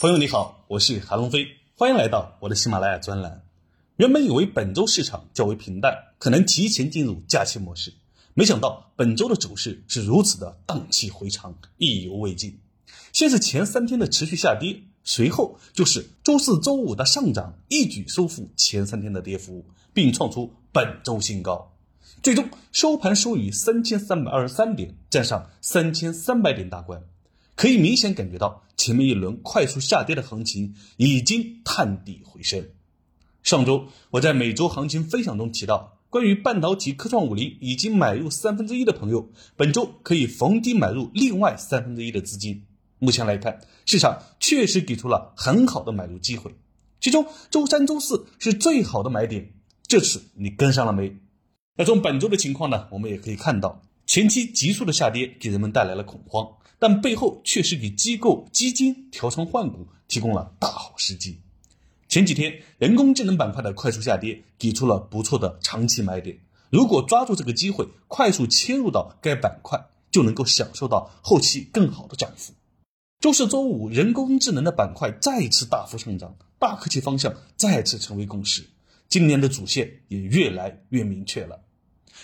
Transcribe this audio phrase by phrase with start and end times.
[0.00, 1.46] 朋友你好，我是韩龙飞，
[1.76, 3.44] 欢迎来到我的喜马拉雅专栏。
[3.96, 7.94] 原本以为本周市场较为平淡，可能提前进入假期模式，
[8.34, 12.58] 没想到本周的走势是如此的荡气回肠，意犹未尽。
[13.12, 19.64] 先是前三天的持续下跌，随后就是周四周五的上涨，一举收复前三天的跌幅，
[19.94, 21.72] 并创出本周新高。
[22.20, 27.00] 最终收盘收于三千三百二十三点，站上三千三百点大关。
[27.56, 32.68] 可以明显感觉到，前面一轮快速下跌的行情已经探底回升。
[33.42, 42.64] 上周我在每周行情分享中提到，关于半导体科创五零已经买入三分之一的朋友，本周可以逢低买入另外三分之一的资金。
[42.98, 46.54] 目前来看，市场确实给出了很好的买入机会，
[47.00, 49.52] 其中周三、周四是最好的买点。
[49.86, 51.16] 这次你跟上了没？
[51.76, 56.46] 那从本周的情况呢，我们也可以看到，前期急速的下跌给人们带来了恐慌。
[56.76, 61.40] 但背后确实给机构基金调仓换股提供了大好时机。
[62.08, 66.38] 前几天人工智能板块的快速下跌，给出了不错的长期买点。
[66.68, 72.52] 如果抓住这个机会，快速切入到该板块，就能够享受到后期更好的涨幅。
[73.20, 78.68] 周四周五，人工智能的板块再次大幅上涨，大科技方向再次成为共识。
[79.08, 81.63] 今年的主线也越来越明确了。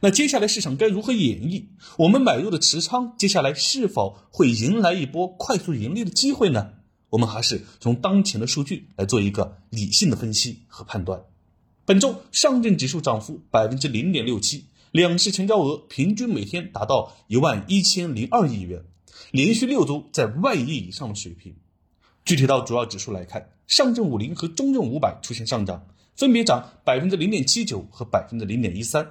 [0.00, 1.64] 那接下来市场该如何演绎？
[1.98, 6.72] 我们买入的持仓，接下来是否会迎来一波快速盈利的机会呢？
[7.10, 11.22] 我们还是从当前的数据来做一个理性的分析和判断。
[11.84, 18.82] 本周上证指数涨幅百分之零点六七，两市成交额平均每天达到一万一千零二亿元，
[19.30, 21.54] 连续六周在万亿以上的水平。
[22.24, 29.06] 具体到主要指数来看，上证五零和中证五百出现上涨，分别涨百分之零点七九和百分之零点一三。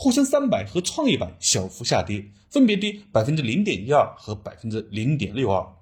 [0.00, 5.74] 沪深三百和创业板小幅下跌，分别跌百分之零点一二和百分之零点六二，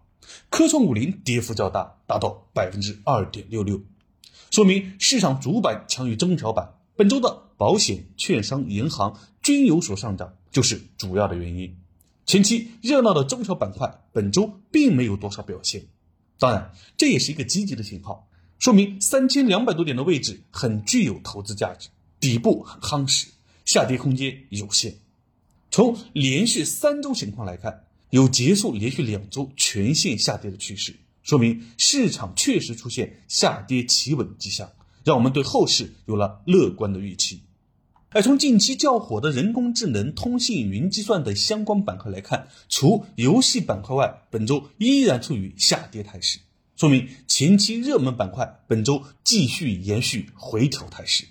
[0.48, 3.78] 科创五零跌幅较大，达到百分之二点六六，
[4.50, 6.72] 说明市场主板强于中小板。
[6.96, 11.76] 本周的保险、券商、银行均有所上涨，就是主要的原因。
[12.24, 15.84] 前期热闹的中小板块本周并没有多少表现，
[16.38, 18.26] 当然这也是一个积极的信号，
[18.58, 23.28] 说明三千两百多点的位置很具有投资价值，底部很夯实。
[23.66, 24.94] 下跌空间有限。
[25.70, 34.70] 从连续三周情况来看，有结束连续两周全线下跌的趋势，说明市场确实出现下跌企稳迹象，
[35.04, 37.42] 让我们对后市有了乐观的预期。
[38.10, 46.38] 而从近期较火的人工智能、通信、云计算等相关板块来看，除游戏板块外，本周依然处于下跌态势，
[46.76, 51.26] 说明前期热门板块本周继续延续回调态势。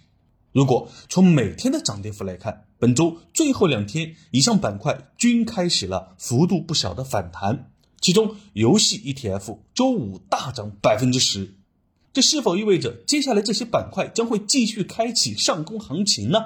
[0.55, 11.55] 如果从每天的涨跌幅来看，本周最后两天以上板块均开始了幅度不小的反弹，其中游戏 ETF 周五大涨百分之十，
[12.13, 16.39] 这是否意味着接下来这些板块将会继续开启上攻行情呢？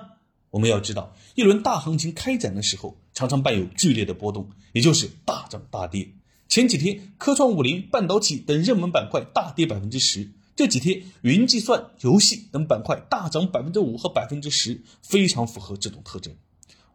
[0.50, 6.16] 我们要知道，一轮大行情开展的时候，常常伴有剧烈的波动，也就是大涨大跌。
[6.48, 10.32] 前几天，科创五零、半导体等热门板块大跌百分之十。
[10.60, 16.36] 这几天，云计算、游戏等板块大涨百分之五和百分之十，非常符合这种特征。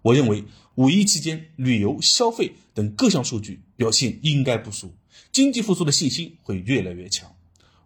[0.03, 0.45] 我认为，
[0.75, 4.93] 五一期间旅游、消费等各项数据表现应该不俗，
[5.33, 7.35] 经济复苏的信心会越来越强。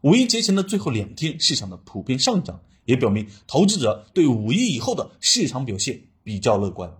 [0.01, 6.93] 五一节前的最后两天，市场的普遍上涨，也表明投资者对五一以后的市场表现比较乐观。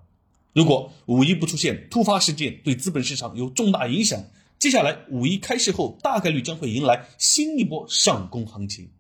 [0.53, 4.25] 如果五一不出现突发事件，对资本市场有重大影响。
[4.59, 8.91] 接下来五一开市后，大概率将会迎来新一波上攻行情。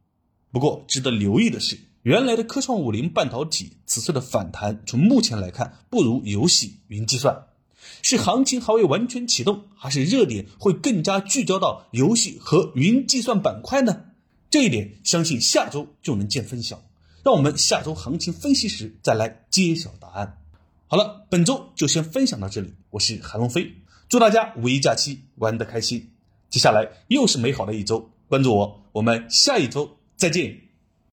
[0.52, 7.47] 不过，值得留意的是，原来的科创五零半导体此次的反弹，从目前来看不如游戏云计算。
[8.02, 14.04] 是行情还未完全启动，还是热点会更加聚焦到游戏和云计算板块呢？
[14.50, 16.80] 这一点，相信下周就能见分晓。
[17.24, 20.38] 让我们下周行情分析时再来揭晓答案。
[20.86, 23.74] 好了，本周就先分享到这里，我是韩龙飞。
[24.08, 26.10] 祝大家五一假期玩得开心！
[26.48, 30.67] 接下来又是美好的一周，关注我，我们下一周再见。